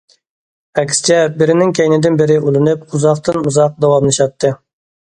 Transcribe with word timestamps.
ئەكسىچە، 0.81 1.17
بىرىنىڭ 1.41 1.75
كەينىدىن 1.81 2.19
بىرى 2.23 2.39
ئۇلىنىپ، 2.47 2.91
ئۇزاقتىن- 2.99 3.41
ئۇزاق 3.47 3.81
داۋاملىشاتتى. 3.87 4.57